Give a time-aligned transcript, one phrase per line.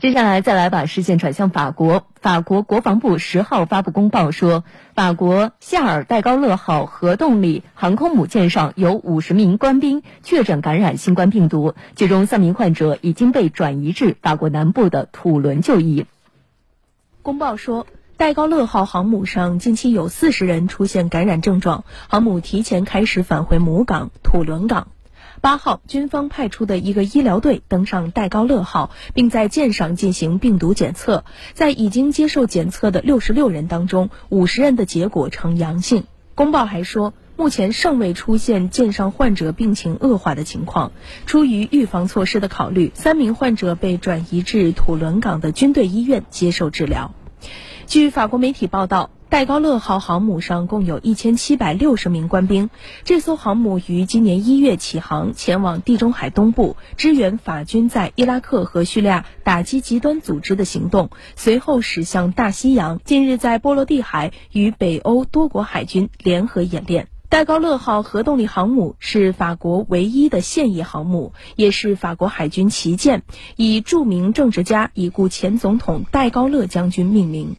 [0.00, 2.06] 接下来再来把视线转向法国。
[2.22, 16.06] 法国国防部十号发布公报说，法国夏尔戴高乐号核动力航空母舰上有五十名官兵确诊感染新冠病毒，其中三名患者已经被转移至法国南部的土伦就医。
[17.20, 17.86] 公报说，
[18.16, 24.88] 戴高乐号航母上近期有四十人出现感染症状，航母提前开始返回母港土伦港。
[25.40, 31.24] 八号，军方派出的一个医疗队登上戴高乐号，并在舰上进行病毒检测。
[31.54, 36.04] 在已经接受检测的六十六人当中，五十人的结果呈阳性。
[36.34, 40.92] 公报还说，目前尚未出现舰上患者病情恶化的情况。
[41.26, 47.14] 出于预防措施的考虑，三名患者被转移至土伦港的军队医院接受治疗。
[47.86, 49.10] 据法国媒体报道。
[49.30, 52.68] 戴高乐号航母上共有一千七百六十名官兵。
[53.04, 62.98] 这艘航母于今年一月起航，前往地中海东部支援法军在伊拉克和叙利亚打击极端组织的行动，随后驶向大西洋。
[63.04, 67.06] 近日在波罗的海与北欧多国海军联合演练。
[67.28, 73.22] 戴高乐号核动力航母是法国唯一的现役航母，也是法国海军旗舰，
[73.54, 77.54] 以著名政治家、已故前总统戴高乐将军命名。